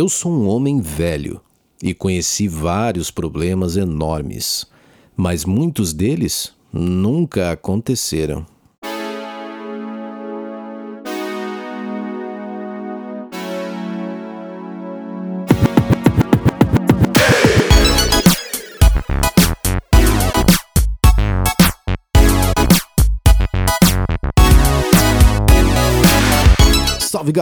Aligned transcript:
Eu 0.00 0.08
sou 0.08 0.30
um 0.30 0.46
homem 0.46 0.80
velho 0.80 1.40
e 1.82 1.92
conheci 1.92 2.46
vários 2.46 3.10
problemas 3.10 3.76
enormes, 3.76 4.64
mas 5.16 5.44
muitos 5.44 5.92
deles 5.92 6.54
nunca 6.72 7.50
aconteceram. 7.50 8.46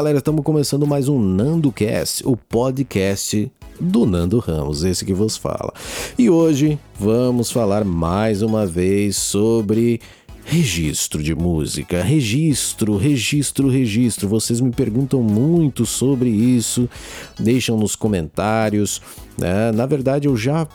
Galera, 0.07 0.19
estamos 0.19 0.45
começando 0.45 0.87
mais 0.87 1.09
um 1.09 1.21
NandoCast, 1.21 2.23
o 2.25 2.37
podcast 2.37 3.51
do 3.81 4.07
Nando 4.07 4.39
Ramos, 4.39 4.85
esse 4.85 5.05
que 5.05 5.13
vos 5.13 5.37
fala. 5.37 5.73
E 6.17 6.31
hoje 6.31 6.79
vamos 6.97 7.51
falar 7.51 7.85
mais 7.85 8.41
uma 8.41 8.65
vez 8.65 9.17
sobre 9.17 10.01
registro 10.45 11.21
de 11.21 11.35
música. 11.35 12.05
Registro, 12.05 12.97
registro, 12.97 13.69
registro. 13.69 14.29
Vocês 14.29 14.61
me 14.61 14.71
perguntam 14.71 15.25
muito 15.25 15.85
sobre 15.85 16.29
isso, 16.29 16.89
deixam 17.37 17.77
nos 17.77 17.97
comentários. 17.97 19.03
Né? 19.37 19.73
Na 19.73 19.87
verdade, 19.87 20.29
eu 20.29 20.37
já 20.37 20.69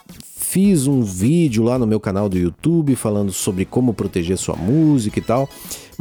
fiz 0.52 0.86
um 0.86 1.02
vídeo 1.02 1.64
lá 1.64 1.80
no 1.80 1.88
meu 1.88 2.02
canal 2.02 2.28
do 2.28 2.38
YouTube 2.38 2.94
falando 2.98 3.32
sobre 3.32 3.64
como 3.64 3.94
proteger 3.94 4.38
sua 4.38 4.58
música 4.58 5.18
e 5.18 5.22
tal, 5.22 5.50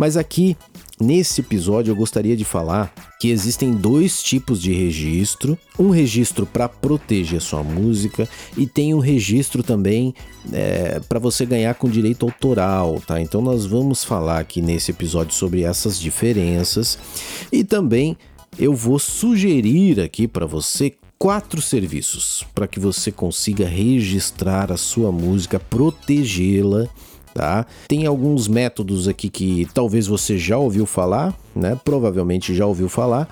mas 0.01 0.17
aqui 0.17 0.57
Nesse 1.01 1.41
episódio 1.41 1.93
eu 1.93 1.97
gostaria 1.97 2.37
de 2.37 2.45
falar 2.45 2.93
que 3.19 3.31
existem 3.31 3.73
dois 3.73 4.23
tipos 4.23 4.61
de 4.61 4.71
registro: 4.71 5.59
um 5.79 5.89
registro 5.89 6.45
para 6.45 6.69
proteger 6.69 7.41
sua 7.41 7.63
música 7.63 8.29
e 8.55 8.67
tem 8.67 8.93
um 8.93 8.99
registro 8.99 9.63
também 9.63 10.15
é, 10.53 11.01
para 11.09 11.19
você 11.19 11.47
ganhar 11.47 11.73
com 11.75 11.89
direito 11.89 12.27
autoral, 12.27 13.01
tá? 13.07 13.19
Então 13.19 13.41
nós 13.41 13.65
vamos 13.65 14.05
falar 14.05 14.41
aqui 14.41 14.61
nesse 14.61 14.91
episódio 14.91 15.33
sobre 15.33 15.63
essas 15.63 15.99
diferenças. 15.99 16.99
E 17.51 17.65
também 17.65 18.15
eu 18.59 18.75
vou 18.75 18.99
sugerir 18.99 20.01
aqui 20.01 20.29
para 20.29 20.45
você 20.45 20.93
quatro 21.19 21.63
serviços 21.63 22.45
para 22.55 22.69
que 22.69 22.79
você 22.79 23.11
consiga 23.11 23.67
registrar 23.67 24.71
a 24.71 24.77
sua 24.77 25.11
música, 25.11 25.59
protegê-la 25.59 26.87
tá? 27.35 27.67
Tem 27.89 28.07
alguns 28.07 28.49
métodos 28.49 29.09
aqui 29.09 29.29
que 29.29 29.69
talvez 29.73 30.07
você 30.07 30.39
já 30.39 30.59
ouviu 30.59 30.87
falar, 30.87 31.35
né? 31.55 31.79
Provavelmente 31.85 32.55
já 32.55 32.67
ouviu 32.67 32.89
falar, 32.89 33.29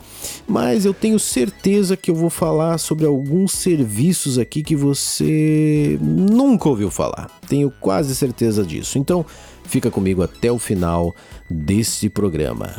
mas 0.47 0.85
eu 0.85 0.95
tenho 0.95 1.19
certeza 1.19 1.97
que 1.97 2.11
eu 2.11 2.15
vou 2.15 2.31
falar 2.31 2.79
sobre 2.79 3.07
alguns 3.07 3.53
serviços 3.53 4.39
aqui 4.39 4.63
que 4.63 4.77
você 4.77 5.99
nunca 6.01 6.69
ouviu 6.69 6.91
falar. 6.91 7.29
Tenho 7.49 7.73
quase 7.81 8.15
certeza 8.15 8.65
disso. 8.65 8.99
Então, 8.99 9.25
fica 9.65 9.91
comigo 9.91 10.23
até 10.23 10.51
o 10.51 10.59
final 10.59 11.15
desse 11.51 12.09
programa. 12.09 12.77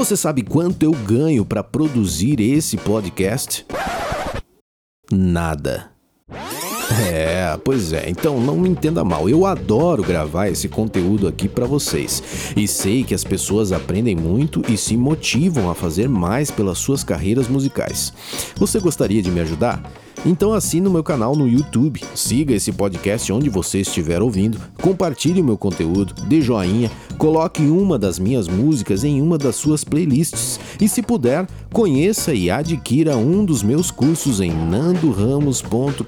Você 0.00 0.16
sabe 0.16 0.40
quanto 0.40 0.82
eu 0.82 0.92
ganho 0.92 1.44
para 1.44 1.62
produzir 1.62 2.40
esse 2.40 2.78
podcast? 2.78 3.66
Nada. 5.12 5.90
É, 7.12 7.54
pois 7.62 7.92
é. 7.92 8.08
Então 8.08 8.40
não 8.40 8.56
me 8.56 8.66
entenda 8.66 9.04
mal. 9.04 9.28
Eu 9.28 9.44
adoro 9.44 10.02
gravar 10.02 10.48
esse 10.48 10.70
conteúdo 10.70 11.28
aqui 11.28 11.50
para 11.50 11.66
vocês. 11.66 12.22
E 12.56 12.66
sei 12.66 13.04
que 13.04 13.14
as 13.14 13.24
pessoas 13.24 13.72
aprendem 13.72 14.16
muito 14.16 14.62
e 14.72 14.76
se 14.78 14.96
motivam 14.96 15.68
a 15.70 15.74
fazer 15.74 16.08
mais 16.08 16.50
pelas 16.50 16.78
suas 16.78 17.04
carreiras 17.04 17.46
musicais. 17.46 18.10
Você 18.56 18.80
gostaria 18.80 19.20
de 19.20 19.30
me 19.30 19.40
ajudar? 19.40 19.82
Então 20.24 20.52
assine 20.52 20.86
o 20.86 20.90
meu 20.90 21.02
canal 21.02 21.34
no 21.34 21.48
YouTube, 21.48 22.02
siga 22.14 22.54
esse 22.54 22.72
podcast 22.72 23.32
onde 23.32 23.48
você 23.48 23.80
estiver 23.80 24.20
ouvindo, 24.20 24.58
compartilhe 24.82 25.40
o 25.40 25.44
meu 25.44 25.56
conteúdo, 25.56 26.14
dê 26.26 26.42
joinha, 26.42 26.90
coloque 27.16 27.62
uma 27.62 27.98
das 27.98 28.18
minhas 28.18 28.46
músicas 28.46 29.02
em 29.02 29.22
uma 29.22 29.38
das 29.38 29.56
suas 29.56 29.82
playlists 29.82 30.60
e 30.78 30.86
se 30.86 31.02
puder, 31.02 31.46
conheça 31.72 32.34
e 32.34 32.50
adquira 32.50 33.16
um 33.16 33.44
dos 33.44 33.62
meus 33.62 33.90
cursos 33.90 34.40
em 34.40 34.50
nandoramos.com.br. 34.50 36.04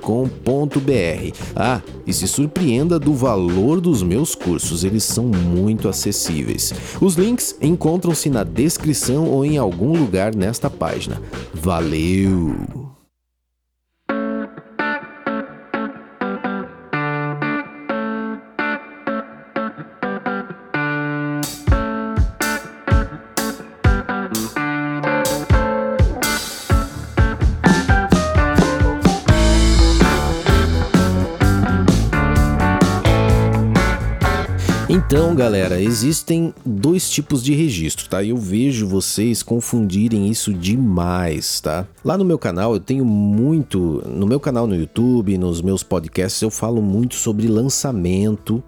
Ah, 1.57 1.81
e 2.07 2.13
se 2.13 2.29
surpreenda 2.29 2.99
do 2.99 3.15
valor 3.15 3.81
dos 3.81 4.03
meus 4.03 4.35
cursos, 4.35 4.85
eles 4.85 5.05
são 5.05 5.25
muito 5.25 5.89
acessíveis. 5.89 6.75
Os 7.01 7.15
links 7.15 7.57
encontram-se 7.63 8.29
na 8.29 8.45
descrição 8.45 9.27
ou 9.27 9.45
em 9.45 9.57
algum 9.57 9.97
lugar 9.97 10.35
nesta 10.35 10.69
página. 10.69 11.21
Valeu! 11.55 12.82
Então, 35.15 35.35
galera, 35.35 35.79
existem 35.79 36.55
dois 36.65 37.11
tipos 37.11 37.45
de 37.45 37.53
registro, 37.53 38.09
tá? 38.09 38.25
Eu 38.25 38.39
vejo 38.39 38.89
vocês 38.89 39.43
confundirem 39.43 40.31
isso 40.31 40.55
demais, 40.55 41.61
tá? 41.61 41.87
Lá 42.03 42.17
no 42.17 42.25
meu 42.25 42.39
canal 42.39 42.73
eu 42.73 42.81
tenho 42.81 43.05
muito, 43.05 44.03
no 44.09 44.27
meu 44.27 44.41
canal 44.41 44.67
no 44.67 44.75
YouTube, 44.75 45.37
nos 45.37 45.61
meus 45.61 45.83
podcasts 45.83 46.41
eu 46.41 46.51
falo 46.51 46.81
muito 46.81 47.15
sobre 47.15 47.47
lançamento 47.47 48.65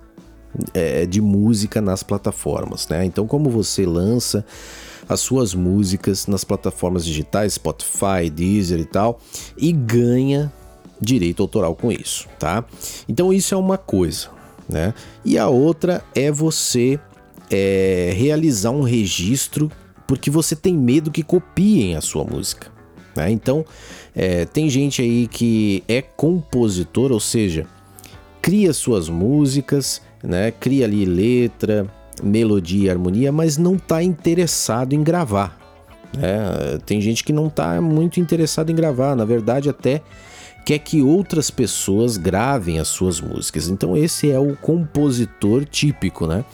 é, 0.74 1.06
de 1.06 1.18
música 1.18 1.80
nas 1.80 2.02
plataformas, 2.02 2.86
né? 2.88 3.06
Então, 3.06 3.26
como 3.26 3.48
você 3.48 3.86
lança 3.86 4.44
as 5.08 5.20
suas 5.20 5.54
músicas 5.54 6.26
nas 6.26 6.44
plataformas 6.44 7.06
digitais, 7.06 7.54
Spotify, 7.54 8.28
Deezer 8.30 8.80
e 8.80 8.84
tal, 8.84 9.18
e 9.56 9.72
ganha 9.72 10.52
direito 11.00 11.42
autoral 11.42 11.74
com 11.74 11.90
isso, 11.90 12.28
tá? 12.38 12.66
Então 13.08 13.32
isso 13.32 13.54
é 13.54 13.56
uma 13.56 13.78
coisa 13.78 14.34
né? 14.68 14.94
E 15.24 15.38
a 15.38 15.48
outra 15.48 16.02
é 16.14 16.30
você 16.30 16.98
é, 17.50 18.12
realizar 18.16 18.70
um 18.70 18.82
registro 18.82 19.70
porque 20.06 20.30
você 20.30 20.54
tem 20.54 20.74
medo 20.74 21.10
que 21.10 21.22
copiem 21.22 21.96
a 21.96 22.00
sua 22.00 22.24
música. 22.24 22.68
Né? 23.16 23.30
Então, 23.30 23.64
é, 24.14 24.44
tem 24.44 24.68
gente 24.68 25.00
aí 25.00 25.26
que 25.26 25.82
é 25.88 26.02
compositor, 26.02 27.12
ou 27.12 27.20
seja, 27.20 27.66
cria 28.42 28.72
suas 28.72 29.08
músicas, 29.08 30.02
né? 30.22 30.50
cria 30.50 30.84
ali 30.84 31.04
letra, 31.04 31.86
melodia 32.22 32.92
harmonia, 32.92 33.32
mas 33.32 33.56
não 33.56 33.76
está 33.76 34.02
interessado 34.02 34.92
em 34.92 35.02
gravar. 35.02 35.58
Né? 36.16 36.78
Tem 36.84 37.00
gente 37.00 37.24
que 37.24 37.32
não 37.32 37.46
está 37.46 37.80
muito 37.80 38.20
interessado 38.20 38.70
em 38.70 38.74
gravar, 38.74 39.16
na 39.16 39.24
verdade, 39.24 39.68
até 39.68 40.02
quer 40.64 40.78
que 40.78 41.02
outras 41.02 41.50
pessoas 41.50 42.16
gravem 42.16 42.78
as 42.78 42.88
suas 42.88 43.20
músicas. 43.20 43.68
Então 43.68 43.96
esse 43.96 44.30
é 44.30 44.38
o 44.38 44.56
compositor 44.56 45.64
típico, 45.64 46.26
né? 46.26 46.44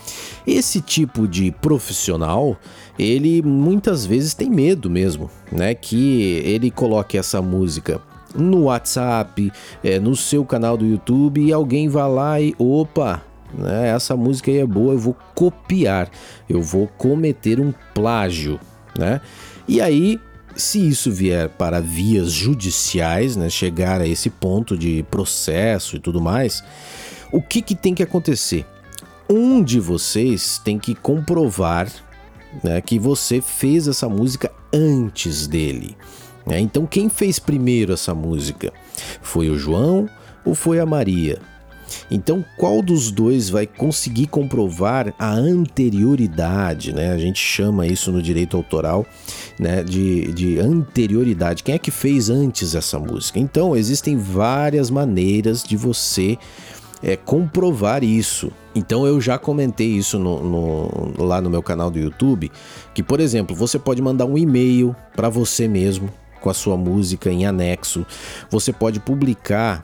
Esse 0.46 0.80
tipo 0.80 1.28
de 1.28 1.50
profissional, 1.50 2.58
ele 2.98 3.40
muitas 3.42 4.04
vezes 4.04 4.34
tem 4.34 4.50
medo 4.50 4.90
mesmo, 4.90 5.30
né? 5.52 5.74
Que 5.74 6.42
ele 6.44 6.70
coloque 6.70 7.16
essa 7.16 7.40
música 7.40 8.00
no 8.34 8.64
WhatsApp, 8.64 9.52
é, 9.82 9.98
no 9.98 10.14
seu 10.16 10.44
canal 10.44 10.76
do 10.76 10.86
YouTube 10.86 11.40
e 11.40 11.52
alguém 11.52 11.88
vá 11.88 12.06
lá 12.06 12.40
e 12.40 12.54
opa, 12.58 13.22
né, 13.52 13.88
essa 13.88 14.16
música 14.16 14.50
aí 14.50 14.58
é 14.58 14.66
boa, 14.66 14.94
eu 14.94 14.98
vou 14.98 15.16
copiar, 15.34 16.08
eu 16.48 16.62
vou 16.62 16.86
cometer 16.86 17.58
um 17.58 17.72
plágio, 17.92 18.60
né? 18.96 19.20
E 19.66 19.80
aí 19.80 20.20
se 20.60 20.86
isso 20.86 21.10
vier 21.10 21.48
para 21.48 21.80
vias 21.80 22.30
judiciais, 22.30 23.34
né, 23.36 23.50
chegar 23.50 24.00
a 24.00 24.06
esse 24.06 24.30
ponto 24.30 24.76
de 24.76 25.02
processo 25.10 25.96
e 25.96 25.98
tudo 25.98 26.20
mais, 26.20 26.62
o 27.32 27.40
que, 27.40 27.62
que 27.62 27.74
tem 27.74 27.94
que 27.94 28.02
acontecer? 28.02 28.66
Um 29.28 29.62
de 29.62 29.80
vocês 29.80 30.60
tem 30.64 30.78
que 30.78 30.94
comprovar 30.94 31.88
né, 32.62 32.80
que 32.80 32.98
você 32.98 33.40
fez 33.40 33.88
essa 33.88 34.08
música 34.08 34.50
antes 34.72 35.46
dele. 35.46 35.96
Né? 36.46 36.58
Então, 36.60 36.86
quem 36.86 37.08
fez 37.08 37.38
primeiro 37.38 37.92
essa 37.92 38.14
música? 38.14 38.72
Foi 39.22 39.48
o 39.48 39.58
João 39.58 40.08
ou 40.44 40.54
foi 40.54 40.80
a 40.80 40.86
Maria? 40.86 41.38
Então, 42.10 42.44
qual 42.56 42.82
dos 42.82 43.10
dois 43.10 43.48
vai 43.48 43.66
conseguir 43.66 44.26
comprovar 44.26 45.14
a 45.18 45.32
anterioridade, 45.32 46.92
né? 46.92 47.12
A 47.12 47.18
gente 47.18 47.38
chama 47.38 47.86
isso 47.86 48.10
no 48.12 48.22
direito 48.22 48.56
autoral, 48.56 49.06
né, 49.58 49.82
de, 49.82 50.32
de 50.32 50.58
anterioridade. 50.58 51.62
Quem 51.62 51.74
é 51.74 51.78
que 51.78 51.90
fez 51.90 52.30
antes 52.30 52.74
essa 52.74 52.98
música? 52.98 53.38
Então, 53.38 53.76
existem 53.76 54.16
várias 54.16 54.90
maneiras 54.90 55.62
de 55.62 55.76
você 55.76 56.38
é, 57.02 57.16
comprovar 57.16 58.04
isso. 58.04 58.50
Então 58.74 59.06
eu 59.06 59.20
já 59.20 59.38
comentei 59.38 59.88
isso 59.88 60.18
no, 60.18 60.42
no, 60.42 61.24
lá 61.24 61.40
no 61.40 61.50
meu 61.50 61.62
canal 61.62 61.90
do 61.90 61.98
YouTube, 61.98 62.50
que 62.94 63.02
por 63.02 63.20
exemplo, 63.20 63.54
você 63.54 63.78
pode 63.78 64.00
mandar 64.00 64.26
um 64.26 64.38
e-mail 64.38 64.94
para 65.16 65.28
você 65.28 65.66
mesmo 65.66 66.10
com 66.40 66.48
a 66.48 66.54
sua 66.54 66.76
música 66.76 67.30
em 67.30 67.44
anexo. 67.44 68.06
Você 68.48 68.72
pode 68.72 69.00
publicar 69.00 69.82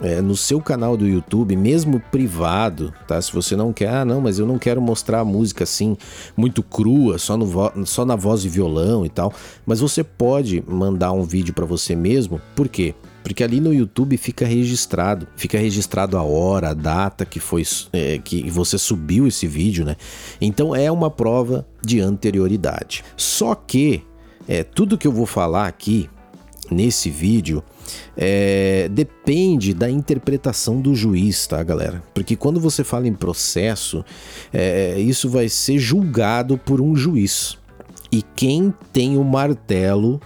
é, 0.00 0.20
no 0.20 0.36
seu 0.36 0.60
canal 0.60 0.96
do 0.96 1.06
YouTube, 1.06 1.56
mesmo 1.56 2.00
privado, 2.10 2.92
tá? 3.06 3.20
Se 3.20 3.32
você 3.32 3.54
não 3.54 3.72
quer, 3.72 3.88
ah, 3.88 4.04
não, 4.04 4.20
mas 4.20 4.38
eu 4.38 4.46
não 4.46 4.58
quero 4.58 4.80
mostrar 4.80 5.20
a 5.20 5.24
música 5.24 5.64
assim, 5.64 5.96
muito 6.36 6.62
crua, 6.62 7.18
só, 7.18 7.36
no 7.36 7.86
só 7.86 8.04
na 8.04 8.16
voz 8.16 8.44
e 8.44 8.48
violão 8.48 9.04
e 9.04 9.08
tal. 9.08 9.32
Mas 9.66 9.80
você 9.80 10.02
pode 10.02 10.62
mandar 10.66 11.12
um 11.12 11.22
vídeo 11.22 11.52
para 11.54 11.64
você 11.64 11.94
mesmo, 11.94 12.40
por 12.54 12.68
quê? 12.68 12.94
Porque 13.22 13.44
ali 13.44 13.60
no 13.60 13.72
YouTube 13.72 14.16
fica 14.16 14.44
registrado, 14.44 15.28
fica 15.36 15.56
registrado 15.56 16.18
a 16.18 16.22
hora, 16.22 16.70
a 16.70 16.74
data 16.74 17.24
que 17.24 17.38
foi 17.38 17.62
é, 17.92 18.18
que 18.18 18.50
você 18.50 18.76
subiu 18.76 19.28
esse 19.28 19.46
vídeo, 19.46 19.84
né? 19.84 19.96
Então 20.40 20.74
é 20.74 20.90
uma 20.90 21.10
prova 21.10 21.66
de 21.80 22.00
anterioridade. 22.00 23.04
Só 23.16 23.54
que 23.54 24.02
é, 24.48 24.64
tudo 24.64 24.98
que 24.98 25.06
eu 25.06 25.12
vou 25.12 25.26
falar 25.26 25.68
aqui 25.68 26.10
nesse 26.70 27.10
vídeo 27.10 27.62
é, 28.16 28.88
depende 28.90 29.72
da 29.74 29.90
interpretação 29.90 30.80
do 30.80 30.94
juiz, 30.94 31.46
tá, 31.46 31.62
galera? 31.62 32.02
Porque 32.14 32.36
quando 32.36 32.60
você 32.60 32.84
fala 32.84 33.06
em 33.06 33.14
processo, 33.14 34.04
é, 34.52 34.98
isso 34.98 35.28
vai 35.28 35.48
ser 35.48 35.78
julgado 35.78 36.58
por 36.58 36.80
um 36.80 36.94
juiz. 36.94 37.58
E 38.10 38.22
quem 38.34 38.72
tem 38.92 39.16
o 39.16 39.24
martelo 39.24 40.20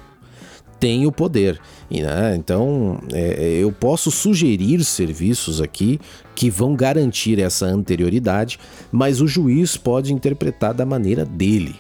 tem 0.81 1.07
o 1.07 1.13
poder. 1.13 1.61
E, 1.91 2.03
né, 2.03 2.35
então, 2.37 3.01
é, 3.13 3.59
eu 3.61 3.73
posso 3.73 4.11
sugerir 4.11 4.85
serviços 4.85 5.61
aqui 5.61 6.01
que 6.35 6.51
vão 6.51 6.75
garantir 6.75 7.41
essa 7.41 7.67
anterioridade, 7.67 8.59
mas 8.91 9.21
o 9.21 9.27
juiz 9.27 9.77
pode 9.77 10.13
interpretar 10.13 10.75
da 10.75 10.85
maneira 10.85 11.25
dele. 11.25 11.77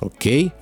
Ok? 0.00 0.52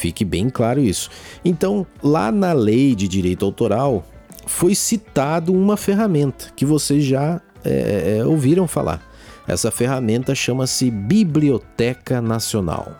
Fique 0.00 0.24
bem 0.24 0.48
claro 0.48 0.80
isso. 0.80 1.10
Então, 1.44 1.86
lá 2.02 2.32
na 2.32 2.54
lei 2.54 2.94
de 2.94 3.06
direito 3.06 3.44
autoral, 3.44 4.02
foi 4.46 4.74
citado 4.74 5.52
uma 5.52 5.76
ferramenta 5.76 6.46
que 6.56 6.64
vocês 6.64 7.04
já 7.04 7.38
é, 7.62 8.16
é 8.16 8.24
ouviram 8.24 8.66
falar. 8.66 9.02
Essa 9.46 9.70
ferramenta 9.70 10.34
chama-se 10.34 10.90
Biblioteca 10.90 12.22
Nacional. 12.22 12.96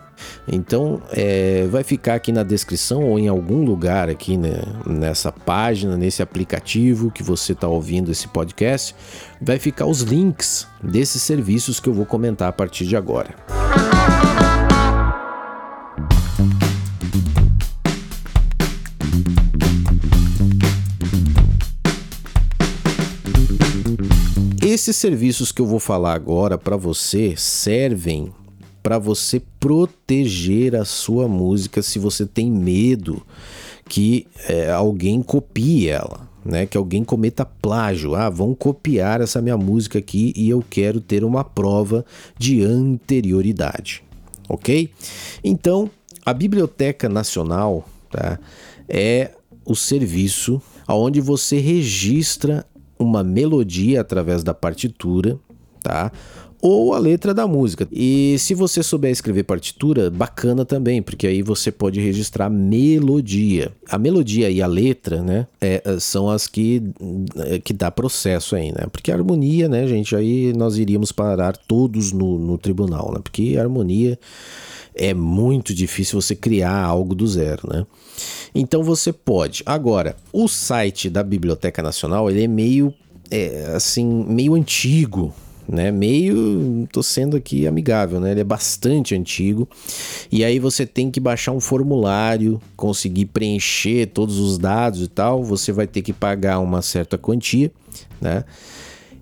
Então, 0.47 1.01
é, 1.11 1.65
vai 1.71 1.83
ficar 1.83 2.13
aqui 2.13 2.31
na 2.31 2.43
descrição 2.43 3.01
ou 3.01 3.17
em 3.17 3.27
algum 3.27 3.65
lugar 3.65 4.07
aqui 4.07 4.37
né, 4.37 4.61
nessa 4.85 5.31
página, 5.31 5.97
nesse 5.97 6.21
aplicativo 6.21 7.09
que 7.09 7.23
você 7.23 7.53
está 7.53 7.67
ouvindo 7.67 8.11
esse 8.11 8.27
podcast, 8.27 8.95
vai 9.41 9.57
ficar 9.57 9.87
os 9.87 10.01
links 10.01 10.67
desses 10.83 11.23
serviços 11.23 11.79
que 11.79 11.89
eu 11.89 11.93
vou 11.95 12.05
comentar 12.05 12.49
a 12.49 12.53
partir 12.53 12.85
de 12.85 12.95
agora. 12.95 13.60
Esses 24.81 24.95
serviços 24.95 25.51
que 25.51 25.61
eu 25.61 25.67
vou 25.67 25.77
falar 25.77 26.15
agora 26.15 26.57
para 26.57 26.75
você 26.75 27.35
servem 27.37 28.33
para 28.81 28.97
você 28.97 29.39
proteger 29.59 30.75
a 30.75 30.83
sua 30.83 31.27
música 31.27 31.83
se 31.83 31.99
você 31.99 32.25
tem 32.25 32.49
medo 32.49 33.21
que 33.87 34.25
é, 34.49 34.71
alguém 34.71 35.21
copie 35.21 35.87
ela, 35.87 36.27
né? 36.43 36.65
Que 36.65 36.77
alguém 36.77 37.03
cometa 37.03 37.45
plágio. 37.45 38.15
Ah, 38.15 38.27
vão 38.27 38.55
copiar 38.55 39.21
essa 39.21 39.39
minha 39.39 39.55
música 39.55 39.99
aqui 39.99 40.33
e 40.35 40.49
eu 40.49 40.65
quero 40.67 40.99
ter 40.99 41.23
uma 41.23 41.43
prova 41.43 42.03
de 42.35 42.63
anterioridade, 42.63 44.03
ok? 44.49 44.89
Então, 45.43 45.91
a 46.25 46.33
Biblioteca 46.33 47.07
Nacional 47.07 47.87
tá, 48.09 48.39
é 48.89 49.29
o 49.63 49.75
serviço 49.75 50.59
onde 50.89 51.21
você 51.21 51.59
registra 51.59 52.65
uma 53.01 53.23
melodia 53.23 54.01
através 54.01 54.43
da 54.43 54.53
partitura, 54.53 55.37
tá? 55.81 56.11
ou 56.61 56.93
a 56.93 56.99
letra 56.99 57.33
da 57.33 57.47
música. 57.47 57.87
E 57.91 58.35
se 58.37 58.53
você 58.53 58.83
souber 58.83 59.11
escrever 59.11 59.43
partitura, 59.43 60.11
bacana 60.11 60.63
também, 60.63 61.01
porque 61.01 61.25
aí 61.25 61.41
você 61.41 61.71
pode 61.71 61.99
registrar 61.99 62.49
melodia. 62.49 63.71
A 63.89 63.97
melodia 63.97 64.49
e 64.49 64.61
a 64.61 64.67
letra, 64.67 65.21
né, 65.21 65.47
é, 65.59 65.81
são 65.99 66.29
as 66.29 66.45
que, 66.45 66.83
é, 67.47 67.59
que 67.59 67.73
dá 67.73 67.89
processo 67.89 68.55
aí, 68.55 68.71
né? 68.71 68.85
Porque 68.91 69.11
a 69.11 69.15
harmonia, 69.15 69.67
né, 69.67 69.87
gente, 69.87 70.15
aí 70.15 70.53
nós 70.53 70.77
iríamos 70.77 71.11
parar 71.11 71.57
todos 71.57 72.11
no, 72.11 72.37
no 72.37 72.57
tribunal, 72.57 73.11
né? 73.11 73.19
Porque 73.23 73.55
a 73.57 73.61
harmonia 73.61 74.19
é 74.93 75.13
muito 75.13 75.73
difícil 75.73 76.21
você 76.21 76.35
criar 76.35 76.83
algo 76.83 77.15
do 77.15 77.25
zero, 77.25 77.67
né? 77.67 77.85
Então 78.53 78.83
você 78.83 79.13
pode. 79.13 79.63
Agora, 79.65 80.15
o 80.31 80.47
site 80.47 81.09
da 81.09 81.23
Biblioteca 81.23 81.81
Nacional, 81.81 82.29
ele 82.29 82.43
é 82.43 82.47
meio, 82.47 82.93
é, 83.29 83.71
assim, 83.75 84.05
meio 84.05 84.55
antigo, 84.55 85.33
né? 85.67 85.89
Meio, 85.89 86.87
tô 86.91 87.01
sendo 87.01 87.37
aqui 87.37 87.65
amigável, 87.65 88.19
né? 88.19 88.31
Ele 88.31 88.41
é 88.41 88.43
bastante 88.43 89.15
antigo. 89.15 89.67
E 90.29 90.43
aí 90.43 90.59
você 90.59 90.85
tem 90.85 91.09
que 91.09 91.19
baixar 91.19 91.53
um 91.53 91.61
formulário, 91.61 92.61
conseguir 92.75 93.27
preencher 93.27 94.07
todos 94.07 94.37
os 94.37 94.57
dados 94.57 95.01
e 95.01 95.07
tal. 95.07 95.43
Você 95.43 95.71
vai 95.71 95.87
ter 95.87 96.01
que 96.01 96.11
pagar 96.11 96.59
uma 96.59 96.81
certa 96.81 97.17
quantia, 97.17 97.71
né? 98.19 98.43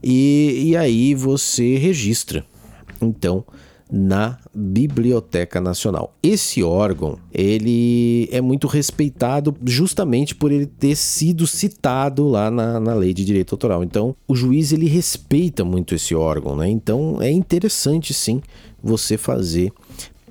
E, 0.02 0.70
e 0.70 0.78
aí 0.78 1.14
você 1.14 1.78
registra. 1.78 2.44
Então, 3.02 3.46
na 3.92 4.38
Biblioteca 4.54 5.60
Nacional. 5.60 6.14
Esse 6.22 6.62
órgão, 6.62 7.18
ele 7.34 8.30
é 8.32 8.40
muito 8.40 8.68
respeitado 8.68 9.56
justamente 9.66 10.36
por 10.36 10.52
ele 10.52 10.68
ter 10.68 10.96
sido 10.96 11.48
citado 11.48 12.28
lá 12.28 12.52
na, 12.52 12.80
na 12.80 12.94
lei 12.94 13.12
de 13.14 13.26
direito 13.26 13.56
autoral. 13.56 13.84
Então, 13.84 14.16
o 14.28 14.36
juiz 14.36 14.72
ele 14.72 14.88
respeita 14.88 15.66
muito 15.66 15.96
esse 15.96 16.14
órgão, 16.14 16.56
né? 16.56 16.70
Então, 16.70 17.18
é 17.20 17.32
interessante 17.32 18.14
sim 18.14 18.42
você 18.82 19.18
fazer 19.18 19.74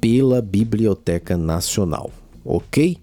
pela 0.01 0.41
Biblioteca 0.41 1.37
Nacional, 1.37 2.11
ok? 2.45 2.97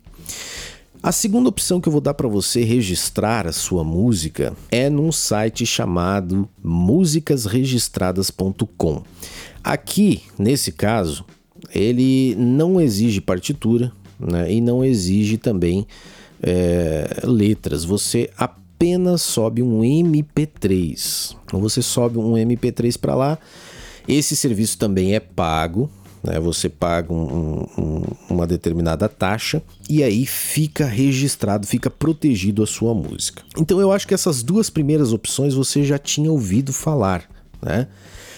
A 1.04 1.12
segunda 1.12 1.50
opção 1.50 1.80
que 1.80 1.88
eu 1.88 1.92
vou 1.92 2.02
dar 2.02 2.16
para 2.16 2.28
você 2.28 2.64
registrar 2.64 3.46
a 3.46 3.52
sua 3.52 3.84
música 3.84 4.56
é 4.72 4.90
num 4.90 5.12
site 5.12 5.64
chamado 5.64 6.50
musicasregistradas.com. 6.64 9.04
Aqui, 9.66 10.22
nesse 10.38 10.72
caso, 10.72 11.26
ele 11.74 12.36
não 12.36 12.80
exige 12.80 13.20
partitura 13.20 13.92
né, 14.20 14.54
e 14.54 14.62
não 14.62 14.86
exige 14.86 15.40
também 15.40 15.88
é, 16.40 17.22
letras. 17.24 17.84
Você 17.84 18.30
apenas 18.38 19.24
sobe 19.24 19.64
um 19.64 19.82
MP3. 19.82 21.36
Então 21.46 21.60
você 21.60 21.82
sobe 21.82 22.20
um 22.20 22.34
MP3 22.34 22.96
para 23.00 23.16
lá. 23.16 23.40
Esse 24.08 24.36
serviço 24.36 24.78
também 24.78 25.16
é 25.16 25.20
pago. 25.20 25.90
Né, 26.24 26.40
você 26.40 26.70
paga 26.70 27.12
um, 27.12 27.66
um, 27.76 28.04
uma 28.30 28.46
determinada 28.46 29.10
taxa 29.10 29.64
e 29.90 30.04
aí 30.04 30.28
fica 30.28 30.86
registrado, 30.86 31.66
fica 31.66 31.90
protegido 31.90 32.62
a 32.62 32.68
sua 32.68 32.94
música. 32.94 33.42
Então 33.58 33.82
eu 33.82 33.92
acho 33.92 34.08
que 34.08 34.14
essas 34.14 34.44
duas 34.44 34.70
primeiras 34.70 35.12
opções 35.12 35.56
você 35.56 35.84
já 35.84 35.98
tinha 35.98 36.32
ouvido 36.32 36.72
falar, 36.72 37.28
né? 37.64 37.88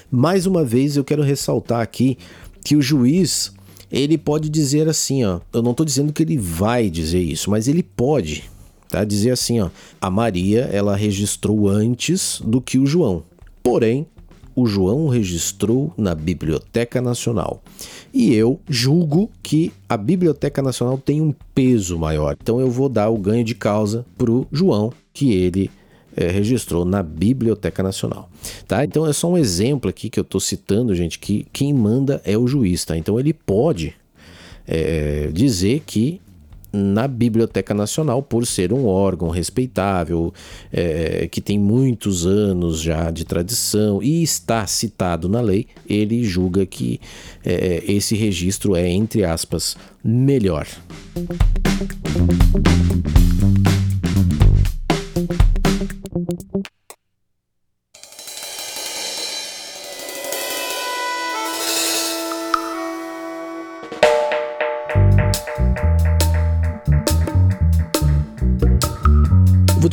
Mais 0.10 0.46
uma 0.46 0.64
vez 0.64 0.96
eu 0.96 1.04
quero 1.04 1.22
ressaltar 1.22 1.82
aqui 1.82 2.18
que 2.64 2.76
o 2.76 2.82
juiz 2.82 3.52
ele 3.92 4.18
pode 4.18 4.50
dizer 4.50 4.88
assim, 4.88 5.24
ó, 5.24 5.40
eu 5.54 5.62
não 5.62 5.72
estou 5.72 5.86
dizendo 5.86 6.12
que 6.12 6.24
ele 6.24 6.38
vai 6.38 6.90
dizer 6.90 7.22
isso, 7.22 7.50
mas 7.50 7.68
ele 7.68 7.82
pode, 7.82 8.50
tá? 8.90 9.04
Dizer 9.04 9.32
assim, 9.32 9.60
ó, 9.62 9.70
a 10.02 10.10
Maria 10.10 10.70
ela 10.72 10.96
registrou 10.96 11.68
antes 11.70 12.42
do 12.44 12.62
que 12.62 12.78
o 12.78 12.86
João. 12.86 13.24
Porém, 13.64 14.06
o 14.56 14.66
João 14.66 15.08
registrou 15.08 15.94
na 15.96 16.16
Biblioteca 16.16 17.00
Nacional. 17.00 17.62
E 18.14 18.34
eu 18.34 18.60
julgo 18.68 19.30
que 19.44 19.72
a 19.88 19.96
Biblioteca 19.96 20.62
Nacional 20.62 20.98
tem 20.98 21.22
um 21.22 21.34
peso 21.54 21.98
maior. 21.98 22.36
Então 22.42 22.60
eu 22.60 22.72
vou 22.72 22.90
dar 22.90 23.10
o 23.10 23.18
ganho 23.18 23.44
de 23.44 23.54
causa 23.54 24.06
pro 24.18 24.48
João, 24.52 24.92
que 25.14 25.32
ele 25.34 25.70
é, 26.18 26.28
registrou 26.28 26.84
na 26.84 27.04
Biblioteca 27.04 27.84
Nacional. 27.84 28.30
Tá? 28.68 28.84
Então 28.84 29.06
é 29.06 29.14
só 29.14 29.32
um 29.32 29.38
exemplo 29.38 29.90
aqui 29.90 30.10
que 30.10 30.20
eu 30.20 30.24
estou 30.24 30.42
citando, 30.42 30.96
gente, 30.96 31.20
que 31.20 31.46
quem 31.54 31.72
manda 31.72 32.20
é 32.26 32.36
o 32.36 32.48
juiz. 32.48 32.84
Tá? 32.84 32.98
Então 32.98 33.20
ele 33.20 33.34
pode 33.34 33.94
é, 34.68 35.30
dizer 35.32 35.84
que 35.86 36.20
na 36.74 37.08
Biblioteca 37.08 37.74
Nacional 37.74 38.22
por 38.22 38.46
ser 38.46 38.74
um 38.74 38.86
órgão 38.86 39.30
respeitável, 39.30 40.34
é, 40.72 41.28
que 41.28 41.40
tem 41.40 41.58
muitos 41.58 42.26
anos 42.26 42.82
já 42.82 43.10
de 43.10 43.24
tradição 43.24 44.02
e 44.02 44.22
está 44.22 44.66
citado 44.68 45.30
na 45.30 45.40
lei, 45.40 45.68
ele 45.88 46.24
julga 46.24 46.66
que 46.66 47.00
é, 47.46 47.84
esse 47.88 48.16
registro 48.16 48.76
é, 48.76 48.90
entre 48.90 49.24
aspas, 49.24 49.78
melhor. 50.04 50.68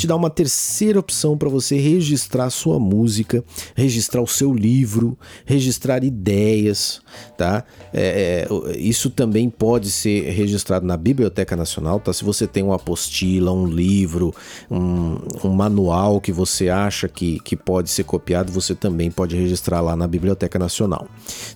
Te 0.05 0.07
dar 0.07 0.17
uma 0.17 0.29
terceira 0.29 1.01
opção 1.01 1.37
para 1.37 1.49
você 1.49 1.77
registrar 1.77 2.51
sua 2.51 2.79
música, 2.79 3.43
registrar 3.75 4.21
o 4.21 4.27
seu 4.27 4.53
livro, 4.53 5.19
registrar 5.47 6.05
ideias, 6.05 7.01
tá? 7.39 7.65
É, 7.93 8.47
é, 8.47 8.77
isso 8.77 9.09
também 9.09 9.49
pode 9.49 9.91
ser 9.91 10.31
registrado 10.31 10.87
na 10.87 10.97
Biblioteca 10.97 11.57
Nacional, 11.57 11.99
tá? 11.99 12.13
Se 12.13 12.23
você 12.23 12.47
tem 12.47 12.63
uma 12.63 12.77
apostila, 12.77 13.51
um 13.51 13.67
livro, 13.67 14.35
um, 14.71 15.17
um 15.43 15.51
manual 15.51 16.21
que 16.21 16.33
você 16.33 16.69
acha 16.69 17.09
que, 17.09 17.41
que 17.41 17.57
pode 17.57 17.89
ser 17.89 18.05
copiado, 18.05 18.53
você 18.53 18.75
também 18.75 19.11
pode 19.11 19.35
registrar 19.35 19.81
lá 19.81 19.97
na 19.97 20.07
Biblioteca 20.07 20.59
Nacional, 20.59 21.09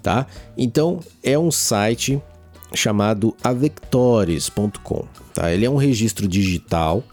tá? 0.02 0.26
Então, 0.57 1.00
é 1.23 1.38
um 1.38 1.50
site 1.50 2.21
chamado 2.75 3.37
avectores.com, 3.45 5.05
tá? 5.35 5.52
Ele 5.52 5.67
é 5.67 5.71
um 5.71 5.76
registro 5.76 6.26
digital 6.26 7.05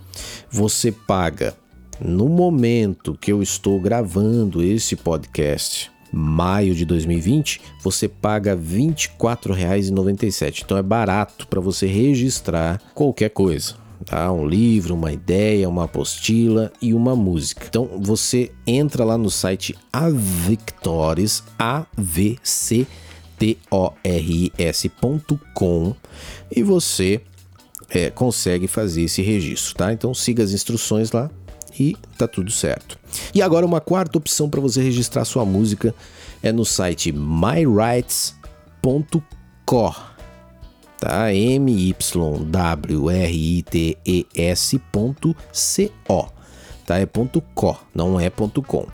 você 0.50 0.91
paga 0.91 1.55
no 2.00 2.27
momento 2.27 3.17
que 3.19 3.31
eu 3.31 3.41
estou 3.41 3.79
gravando 3.79 4.62
esse 4.62 4.95
podcast, 4.95 5.91
maio 6.12 6.75
de 6.75 6.86
2020, 6.86 7.62
você 7.81 8.07
paga 8.07 8.53
R$ 8.53 8.62
24,97. 8.62 10.63
Então 10.63 10.77
é 10.77 10.84
barato 10.84 11.48
para 11.48 11.62
você 11.62 11.88
registrar 11.88 12.81
qualquer 12.93 13.29
coisa. 13.29 13.75
Tá? 14.05 14.31
Um 14.31 14.45
livro, 14.45 14.93
uma 14.93 15.12
ideia, 15.12 15.69
uma 15.69 15.86
apostila 15.86 16.72
e 16.81 16.93
uma 16.93 17.15
música. 17.15 17.65
Então 17.67 17.89
você 18.01 18.51
entra 18.67 19.05
lá 19.05 19.17
no 19.17 19.31
site 19.31 19.75
Avictores, 19.91 21.43
A 21.57 21.86
V 21.98 22.38
C 22.43 22.86
T 23.38 23.57
O 23.72 23.91
R 24.03 24.45
I 24.45 24.51
S.com 24.57 25.95
e 26.53 26.62
você 26.62 27.22
é, 27.89 28.10
consegue 28.10 28.68
fazer 28.68 29.04
esse 29.04 29.22
registro, 29.22 29.75
tá? 29.75 29.94
Então 29.94 30.13
siga 30.13 30.44
as 30.44 30.51
instruções 30.51 31.12
lá 31.12 31.30
e 31.80 31.96
tá 32.18 32.27
tudo 32.27 32.51
certo. 32.51 32.98
E 33.34 33.42
agora 33.42 33.65
uma 33.65 33.82
quarta 33.82 34.18
opção 34.18 34.50
para 34.50 34.62
você 34.62 34.82
registrar 34.82 35.25
sua 35.25 35.46
música 35.46 35.94
é 36.42 36.51
no 36.51 36.65
site 36.65 37.12
myrights.co, 37.12 38.36
tá? 41.00 41.34
M 41.34 41.89
Y 41.89 42.46
W 42.46 43.10
R 43.10 43.58
I 43.58 43.63
T 43.63 43.98
E 44.06 44.25
S.co, 44.36 46.32
tá? 46.86 47.00
É 47.00 47.06
.co, 47.54 47.77
não 47.94 48.20
é 48.20 48.30
.com. 48.30 48.88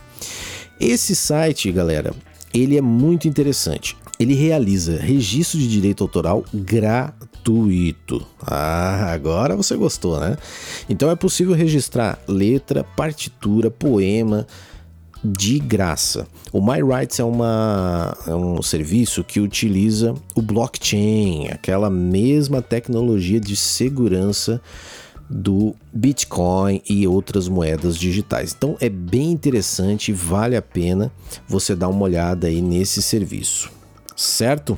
Esse 0.79 1.15
site, 1.15 1.71
galera, 1.71 2.13
ele 2.53 2.77
é 2.77 2.81
muito 2.81 3.27
interessante. 3.27 3.95
Ele 4.19 4.33
realiza 4.33 4.97
registro 4.97 5.59
de 5.59 5.67
direito 5.67 6.03
autoral 6.03 6.43
gratuito 6.53 7.30
gratuito. 7.41 8.25
Ah, 8.41 9.11
agora 9.11 9.55
você 9.55 9.75
gostou, 9.75 10.19
né? 10.19 10.37
Então 10.87 11.09
é 11.09 11.15
possível 11.15 11.53
registrar 11.53 12.19
letra, 12.27 12.83
partitura, 12.95 13.69
poema 13.69 14.45
de 15.23 15.59
graça. 15.59 16.27
O 16.51 16.61
MyRights 16.61 17.19
é, 17.19 17.23
uma, 17.23 18.15
é 18.25 18.33
um 18.33 18.61
serviço 18.61 19.23
que 19.23 19.39
utiliza 19.39 20.15
o 20.35 20.41
blockchain, 20.41 21.49
aquela 21.49 21.89
mesma 21.89 22.61
tecnologia 22.61 23.39
de 23.39 23.55
segurança 23.55 24.61
do 25.29 25.75
Bitcoin 25.93 26.81
e 26.89 27.07
outras 27.07 27.47
moedas 27.47 27.97
digitais. 27.97 28.53
Então 28.57 28.75
é 28.81 28.89
bem 28.89 29.31
interessante, 29.31 30.11
vale 30.11 30.55
a 30.57 30.61
pena 30.61 31.11
você 31.47 31.75
dar 31.75 31.87
uma 31.87 32.03
olhada 32.03 32.47
aí 32.47 32.61
nesse 32.61 33.01
serviço, 33.01 33.71
certo? 34.15 34.77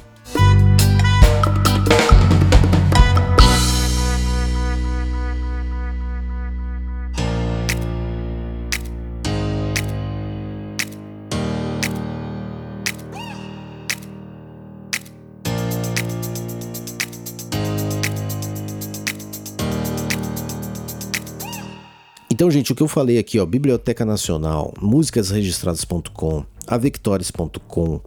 Então, 22.44 22.52
gente, 22.52 22.74
o 22.74 22.76
que 22.76 22.84
eu 22.84 22.90
falei 22.90 23.18
aqui, 23.18 23.40
ó, 23.40 23.46
Biblioteca 23.46 24.04
Nacional, 24.04 24.74
músicasregistradas.com, 24.82 26.44
avictores.com, 26.68 28.02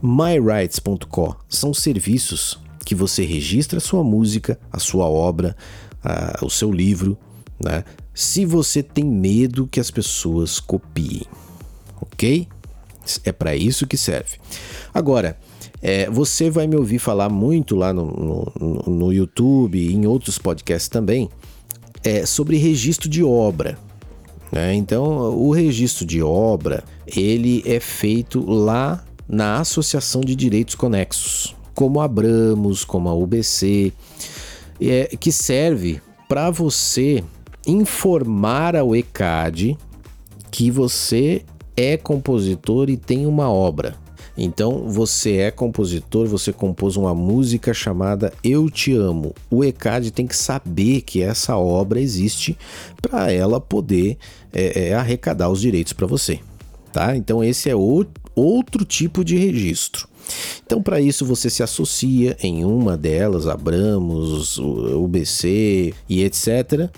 myrights.com, 0.00 1.34
são 1.46 1.74
serviços 1.74 2.58
que 2.86 2.94
você 2.94 3.22
registra 3.22 3.76
a 3.76 3.80
sua 3.82 4.02
música, 4.02 4.58
a 4.72 4.78
sua 4.78 5.04
obra, 5.04 5.54
a, 6.02 6.42
o 6.42 6.48
seu 6.48 6.72
livro, 6.72 7.18
né? 7.62 7.84
Se 8.14 8.46
você 8.46 8.82
tem 8.82 9.04
medo 9.04 9.66
que 9.66 9.78
as 9.78 9.90
pessoas 9.90 10.58
copiem, 10.58 11.26
ok? 12.00 12.48
É 13.24 13.30
para 13.30 13.54
isso 13.54 13.86
que 13.86 13.98
serve. 13.98 14.38
Agora, 14.94 15.38
é, 15.82 16.08
você 16.08 16.48
vai 16.48 16.66
me 16.66 16.76
ouvir 16.76 16.98
falar 16.98 17.28
muito 17.28 17.76
lá 17.76 17.92
no, 17.92 18.06
no, 18.58 18.82
no 18.90 19.12
YouTube 19.12 19.78
e 19.78 19.92
em 19.92 20.06
outros 20.06 20.38
podcasts 20.38 20.88
também 20.88 21.28
é 22.06 22.24
sobre 22.24 22.56
registro 22.56 23.08
de 23.08 23.24
obra. 23.24 23.76
Né? 24.52 24.74
Então, 24.74 25.36
o 25.36 25.50
registro 25.50 26.06
de 26.06 26.22
obra 26.22 26.84
ele 27.04 27.64
é 27.66 27.80
feito 27.80 28.48
lá 28.48 29.04
na 29.28 29.58
Associação 29.58 30.20
de 30.20 30.36
Direitos 30.36 30.76
Conexos, 30.76 31.56
como 31.74 32.00
a 32.00 32.04
Abramos, 32.04 32.84
como 32.84 33.08
a 33.08 33.14
UBC, 33.14 33.92
é, 34.80 35.16
que 35.18 35.32
serve 35.32 36.00
para 36.28 36.48
você 36.48 37.24
informar 37.66 38.76
ao 38.76 38.94
ECAD 38.94 39.76
que 40.48 40.70
você 40.70 41.42
é 41.76 41.96
compositor 41.96 42.88
e 42.88 42.96
tem 42.96 43.26
uma 43.26 43.50
obra. 43.50 43.96
Então 44.36 44.88
você 44.88 45.36
é 45.36 45.50
compositor, 45.50 46.26
você 46.26 46.52
compôs 46.52 46.96
uma 46.96 47.14
música 47.14 47.72
chamada 47.72 48.32
Eu 48.44 48.68
Te 48.68 48.94
Amo. 48.94 49.34
O 49.50 49.64
ECAD 49.64 50.10
tem 50.10 50.26
que 50.26 50.36
saber 50.36 51.00
que 51.00 51.22
essa 51.22 51.56
obra 51.56 52.00
existe 52.00 52.56
para 53.00 53.32
ela 53.32 53.60
poder 53.60 54.18
é, 54.52 54.88
é, 54.88 54.94
arrecadar 54.94 55.48
os 55.48 55.60
direitos 55.60 55.92
para 55.92 56.06
você. 56.06 56.40
Tá? 56.92 57.16
Então 57.16 57.42
esse 57.42 57.70
é 57.70 57.74
o, 57.74 58.06
outro 58.36 58.84
tipo 58.84 59.24
de 59.24 59.36
registro. 59.36 60.06
Então, 60.64 60.82
para 60.82 61.00
isso, 61.00 61.24
você 61.24 61.48
se 61.48 61.62
associa 61.62 62.36
em 62.42 62.64
uma 62.64 62.96
delas, 62.96 63.46
Abramos, 63.46 64.58
UBC 64.58 65.94
e 66.08 66.22
etc. 66.22 66.90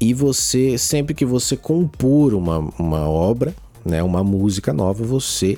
E 0.00 0.12
você, 0.12 0.76
sempre 0.76 1.14
que 1.14 1.24
você 1.24 1.56
compor 1.56 2.34
uma, 2.34 2.58
uma 2.78 3.08
obra, 3.08 3.54
né, 3.84 4.02
uma 4.02 4.22
música 4.22 4.72
nova, 4.72 5.02
você 5.04 5.56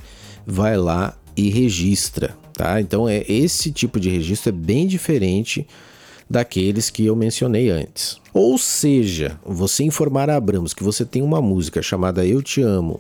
vai 0.50 0.78
lá 0.78 1.14
e 1.36 1.50
registra, 1.50 2.34
tá? 2.54 2.80
Então 2.80 3.06
é 3.06 3.22
esse 3.28 3.70
tipo 3.70 4.00
de 4.00 4.08
registro 4.08 4.48
é 4.48 4.52
bem 4.52 4.86
diferente 4.86 5.66
daqueles 6.28 6.88
que 6.88 7.04
eu 7.04 7.14
mencionei 7.14 7.68
antes. 7.68 8.18
Ou 8.32 8.56
seja, 8.56 9.38
você 9.44 9.84
informar 9.84 10.30
a 10.30 10.36
Abramos 10.36 10.72
que 10.72 10.82
você 10.82 11.04
tem 11.04 11.22
uma 11.22 11.42
música 11.42 11.82
chamada 11.82 12.26
Eu 12.26 12.42
Te 12.42 12.62
Amo, 12.62 12.98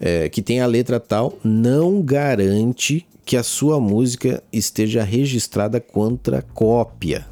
é, 0.00 0.28
que 0.30 0.40
tem 0.40 0.60
a 0.60 0.66
letra 0.66 0.98
tal, 0.98 1.38
não 1.44 2.00
garante 2.00 3.06
que 3.26 3.36
a 3.36 3.42
sua 3.42 3.78
música 3.78 4.42
esteja 4.50 5.04
registrada 5.04 5.80
contra 5.80 6.42
cópia. 6.42 7.26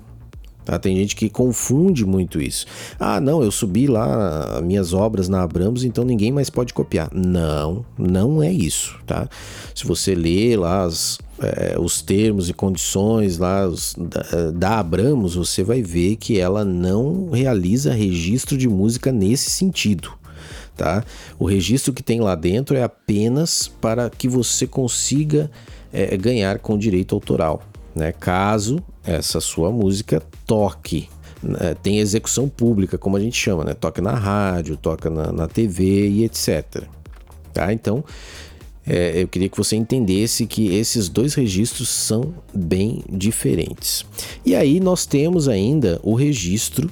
Tá? 0.68 0.78
Tem 0.78 0.94
gente 0.94 1.16
que 1.16 1.30
confunde 1.30 2.04
muito 2.04 2.42
isso. 2.42 2.66
Ah, 3.00 3.18
não, 3.22 3.42
eu 3.42 3.50
subi 3.50 3.86
lá 3.86 4.60
minhas 4.62 4.92
obras 4.92 5.26
na 5.26 5.42
Abramos, 5.42 5.82
então 5.82 6.04
ninguém 6.04 6.30
mais 6.30 6.50
pode 6.50 6.74
copiar. 6.74 7.08
Não, 7.10 7.86
não 7.96 8.42
é 8.42 8.52
isso, 8.52 8.94
tá? 9.06 9.26
Se 9.74 9.86
você 9.86 10.14
ler 10.14 10.58
lá 10.58 10.82
as, 10.82 11.18
é, 11.40 11.78
os 11.80 12.02
termos 12.02 12.50
e 12.50 12.52
condições 12.52 13.38
lá 13.38 13.66
os, 13.66 13.96
da, 13.98 14.50
da 14.50 14.78
Abramos, 14.78 15.36
você 15.36 15.62
vai 15.62 15.80
ver 15.80 16.16
que 16.16 16.38
ela 16.38 16.66
não 16.66 17.30
realiza 17.30 17.94
registro 17.94 18.58
de 18.58 18.68
música 18.68 19.10
nesse 19.10 19.48
sentido. 19.48 20.12
Tá? 20.76 21.02
O 21.38 21.46
registro 21.46 21.94
que 21.94 22.02
tem 22.02 22.20
lá 22.20 22.34
dentro 22.34 22.76
é 22.76 22.82
apenas 22.82 23.68
para 23.80 24.10
que 24.10 24.28
você 24.28 24.66
consiga 24.66 25.50
é, 25.90 26.14
ganhar 26.14 26.58
com 26.58 26.76
direito 26.76 27.14
autoral 27.14 27.62
né? 27.98 28.12
Caso 28.12 28.78
essa 29.04 29.40
sua 29.40 29.70
música 29.70 30.22
toque 30.48 31.08
é, 31.60 31.74
tem 31.74 32.00
execução 32.00 32.48
pública, 32.48 32.98
como 32.98 33.16
a 33.16 33.20
gente 33.20 33.36
chama, 33.36 33.62
né? 33.62 33.72
Toca 33.72 34.02
na 34.02 34.14
rádio, 34.14 34.76
toca 34.76 35.08
na, 35.08 35.30
na 35.30 35.46
TV 35.46 36.08
e 36.08 36.24
etc. 36.24 36.82
Tá? 37.52 37.72
Então, 37.72 38.04
é, 38.84 39.22
eu 39.22 39.28
queria 39.28 39.48
que 39.48 39.56
você 39.56 39.76
entendesse 39.76 40.46
que 40.46 40.74
esses 40.74 41.08
dois 41.08 41.34
registros 41.34 41.88
são 41.88 42.34
bem 42.52 43.04
diferentes. 43.08 44.04
E 44.44 44.56
aí 44.56 44.80
nós 44.80 45.06
temos 45.06 45.48
ainda 45.48 46.00
o 46.02 46.14
registro 46.14 46.90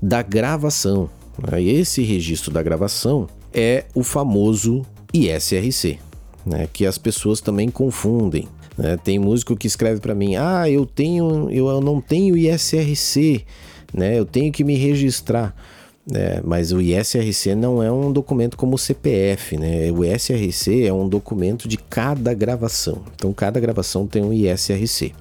da 0.00 0.22
gravação. 0.22 1.10
Né? 1.50 1.60
Esse 1.60 2.02
registro 2.02 2.52
da 2.52 2.62
gravação 2.62 3.28
é 3.52 3.86
o 3.92 4.04
famoso 4.04 4.86
ISRC, 5.12 5.98
né? 6.46 6.68
que 6.72 6.86
as 6.86 6.96
pessoas 6.96 7.40
também 7.40 7.70
confundem. 7.70 8.46
Né? 8.76 8.96
Tem 8.96 9.18
músico 9.18 9.56
que 9.56 9.66
escreve 9.66 10.00
para 10.00 10.14
mim: 10.14 10.36
Ah, 10.36 10.68
eu 10.68 10.86
tenho, 10.86 11.50
eu 11.50 11.80
não 11.80 12.00
tenho 12.00 12.36
ISRC, 12.36 13.44
né? 13.92 14.18
Eu 14.18 14.24
tenho 14.24 14.52
que 14.52 14.64
me 14.64 14.76
registrar. 14.76 15.54
É, 16.12 16.40
mas 16.42 16.72
o 16.72 16.80
ISRC 16.80 17.54
não 17.54 17.82
é 17.82 17.92
um 17.92 18.10
documento 18.10 18.56
como 18.56 18.74
o 18.74 18.78
CPF, 18.78 19.56
né? 19.56 19.92
O 19.92 20.04
ISRC 20.04 20.84
é 20.86 20.92
um 20.92 21.08
documento 21.08 21.68
de 21.68 21.76
cada 21.76 22.32
gravação. 22.34 23.02
Então, 23.14 23.32
cada 23.32 23.60
gravação 23.60 24.06
tem 24.06 24.22
um 24.22 24.32
ISRC. 24.32 25.12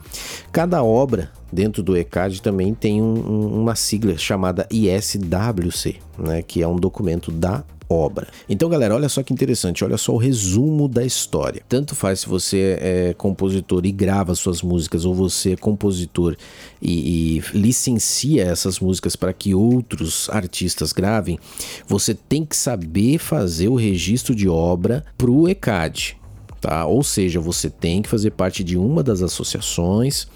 Cada 0.52 0.82
obra 0.82 1.30
dentro 1.52 1.84
do 1.84 1.98
ECAD 1.98 2.42
também 2.42 2.74
tem 2.74 3.02
um, 3.02 3.14
um, 3.14 3.62
uma 3.62 3.76
sigla 3.76 4.18
chamada 4.18 4.68
ISWC, 4.72 5.98
né? 6.18 6.42
Que 6.42 6.64
é 6.64 6.68
um 6.68 6.78
documento 6.78 7.30
da 7.30 7.64
obra. 7.90 8.28
Então, 8.48 8.70
galera, 8.70 8.94
olha 8.94 9.10
só 9.10 9.24
que 9.24 9.34
interessante, 9.34 9.84
olha 9.84 9.98
só 9.98 10.14
o 10.14 10.18
resumo 10.18 10.88
da 10.88 11.04
história. 11.04 11.64
Tanto 11.68 11.96
faz 11.96 12.20
se 12.20 12.30
você 12.30 12.78
é 12.80 13.14
compositor 13.18 13.84
e 13.86 13.92
grava 13.92 14.36
suas 14.36 14.62
músicas, 14.62 15.06
ou 15.06 15.16
você 15.16 15.54
é 15.54 15.58
compositor 15.58 16.38
e, 16.80 17.38
e 17.38 17.58
licencia 17.58 18.44
essas 18.44 18.80
músicas 18.80 19.16
para 19.16 19.34
que 19.34 19.56
outros 19.56 20.30
artistas 20.30 20.94
gravem, 20.94 21.40
você 21.88 22.14
tem 22.14 22.46
que 22.46 22.56
saber 22.56 23.18
fazer 23.18 23.70
o 23.70 23.76
registro 23.76 24.36
de 24.36 24.48
obra 24.48 25.04
para 25.18 25.32
o 25.32 25.50
ECAD. 25.50 26.20
Tá? 26.62 26.86
Ou 26.86 27.04
seja, 27.04 27.40
você 27.40 27.70
tem 27.70 28.02
que 28.02 28.10
fazer 28.10 28.32
parte 28.32 28.64
de 28.64 28.78
uma 28.78 29.02
das 29.02 29.22
associações 29.22 30.28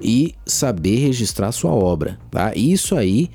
e 0.00 0.34
saber 0.44 0.96
registrar 0.96 1.52
sua 1.52 1.70
obra. 1.70 2.18
Tá? 2.30 2.52
Isso 2.56 2.96
aí 2.96 3.30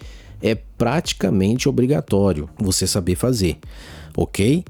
é 0.45 0.53
praticamente 0.53 1.67
obrigatório 1.67 2.47
você 2.59 2.85
saber 2.85 3.15
fazer, 3.15 3.57
ok? 4.15 4.63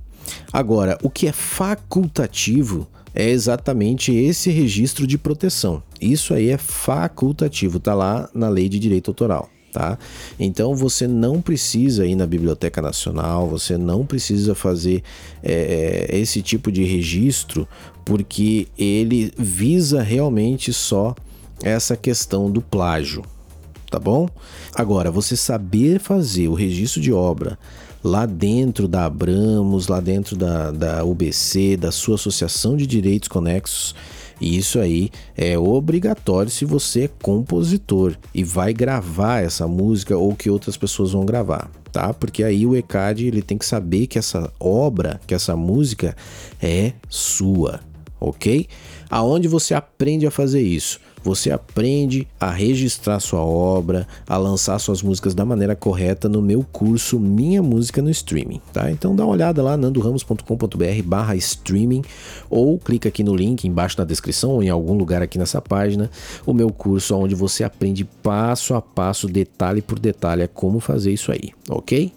Agora, 0.52 0.98
o 1.04 1.10
que 1.10 1.28
é 1.28 1.34
facultativo 1.34 2.88
é 3.14 3.30
exatamente 3.30 4.14
esse 4.14 4.50
registro 4.50 5.06
de 5.06 5.18
proteção. 5.18 5.84
Isso 6.00 6.34
aí 6.34 6.50
é 6.50 6.58
facultativo, 6.58 7.80
tá 7.80 7.94
lá 7.94 8.30
na 8.34 8.48
lei 8.48 8.70
de 8.70 8.80
direito 8.80 9.12
autoral. 9.12 9.50
Tá? 9.72 10.00
Então 10.40 10.74
você 10.74 11.06
não 11.06 11.42
precisa 11.42 12.06
ir 12.06 12.16
na 12.16 12.26
Biblioteca 12.26 12.82
Nacional, 12.82 13.46
você 13.50 13.78
não 13.78 14.06
precisa 14.06 14.56
fazer 14.56 15.04
é, 15.44 16.08
esse 16.14 16.42
tipo 16.42 16.72
de 16.72 16.86
registro, 16.86 17.68
porque 18.06 18.70
ele 18.78 19.34
visa 19.38 20.02
realmente 20.02 20.72
só 20.72 21.14
essa 21.62 21.98
questão 21.98 22.50
do 22.50 22.62
plágio, 22.62 23.22
tá 23.90 24.00
bom? 24.00 24.28
Agora, 24.74 25.12
você 25.12 25.36
saber 25.36 26.00
fazer 26.00 26.48
o 26.48 26.54
registro 26.54 27.02
de 27.02 27.12
obra 27.12 27.58
lá 28.04 28.26
dentro 28.26 28.88
da 28.88 29.06
Abramos, 29.06 29.88
lá 29.88 30.00
dentro 30.00 30.36
da, 30.36 30.72
da 30.72 31.04
UBC, 31.04 31.76
da 31.76 31.92
sua 31.92 32.16
associação 32.16 32.78
de 32.78 32.86
direitos 32.86 33.28
conexos, 33.28 33.96
e 34.40 34.58
isso 34.58 34.80
aí 34.80 35.10
é 35.36 35.58
obrigatório 35.58 36.52
se 36.52 36.66
você 36.66 37.04
é 37.04 37.10
compositor 37.22 38.16
e 38.34 38.44
vai 38.44 38.74
gravar 38.74 39.44
essa 39.44 39.68
música 39.68 40.18
ou 40.18 40.36
que 40.36 40.50
outras 40.50 40.76
pessoas 40.76 41.14
vão 41.14 41.26
gravar, 41.26 41.72
tá? 41.92 42.14
Porque 42.14 42.44
aí 42.44 42.66
o 42.66 42.76
ECAD 42.76 43.28
ele 43.28 43.42
tem 43.42 43.58
que 43.58 43.66
saber 43.66 44.08
que 44.08 44.20
essa 44.20 44.52
obra, 44.60 45.20
que 45.26 45.34
essa 45.34 45.56
música 45.56 46.16
é 46.62 46.94
sua, 47.10 47.80
ok? 48.20 48.68
Aonde 49.10 49.48
você 49.48 49.74
aprende 49.74 50.28
a 50.28 50.32
fazer 50.32 50.62
isso? 50.62 51.00
Você 51.26 51.50
aprende 51.50 52.28
a 52.40 52.52
registrar 52.52 53.20
sua 53.20 53.42
obra, 53.44 54.08
a 54.28 54.38
lançar 54.38 54.78
suas 54.78 55.02
músicas 55.02 55.34
da 55.34 55.44
maneira 55.44 55.76
correta 55.76 56.30
no 56.30 56.40
meu 56.40 56.64
curso 56.72 57.20
Minha 57.20 57.64
Música 57.64 58.00
no 58.00 58.12
Streaming, 58.12 58.62
tá? 58.72 58.92
Então 58.92 59.16
dá 59.16 59.26
uma 59.26 59.34
olhada 59.34 59.64
lá 59.64 59.76
nandoramos.com.br 59.76 61.04
barra 61.04 61.36
streaming 61.36 62.04
ou 62.48 62.78
clica 62.78 63.10
aqui 63.10 63.24
no 63.24 63.36
link 63.36 63.66
embaixo 63.68 63.98
na 63.98 64.06
descrição 64.06 64.52
ou 64.52 64.62
em 64.62 64.70
algum 64.70 64.94
lugar 64.94 65.24
aqui 65.24 65.40
nessa 65.40 65.60
página, 65.60 66.12
o 66.46 66.54
meu 66.54 66.72
curso 66.72 67.16
onde 67.16 67.34
você 67.34 67.64
aprende 67.64 68.06
passo 68.06 68.76
a 68.76 68.82
passo, 68.82 69.28
detalhe 69.28 69.82
por 69.82 69.98
detalhe, 69.98 70.48
como 70.48 70.80
fazer 70.80 71.12
isso 71.12 71.32
aí, 71.32 71.50
ok? 71.68 72.14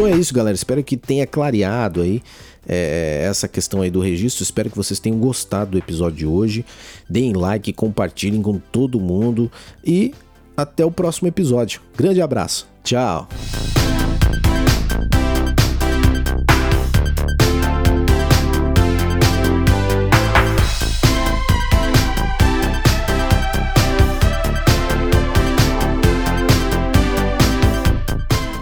Então 0.00 0.10
é 0.10 0.18
isso, 0.18 0.32
galera. 0.32 0.54
Espero 0.54 0.82
que 0.82 0.96
tenha 0.96 1.26
clareado 1.26 2.00
aí 2.00 2.22
é, 2.66 3.22
essa 3.28 3.46
questão 3.46 3.82
aí 3.82 3.90
do 3.90 4.00
registro. 4.00 4.42
Espero 4.42 4.70
que 4.70 4.76
vocês 4.76 4.98
tenham 4.98 5.18
gostado 5.18 5.72
do 5.72 5.78
episódio 5.78 6.16
de 6.16 6.26
hoje. 6.26 6.64
Deem 7.06 7.34
like, 7.34 7.70
compartilhem 7.74 8.40
com 8.40 8.58
todo 8.58 8.98
mundo 8.98 9.52
e 9.84 10.14
até 10.56 10.86
o 10.86 10.90
próximo 10.90 11.28
episódio. 11.28 11.82
Grande 11.94 12.22
abraço. 12.22 12.66
Tchau. 12.82 13.28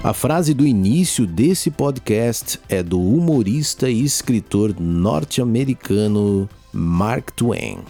A 0.08 0.14
frase 0.14 0.54
do 0.54 0.66
início 0.66 1.26
desse 1.26 1.70
podcast 1.70 2.58
é 2.66 2.82
do 2.82 2.98
humorista 2.98 3.90
e 3.90 4.02
escritor 4.02 4.74
norte-americano 4.80 6.48
Mark 6.72 7.30
Twain. 7.32 7.80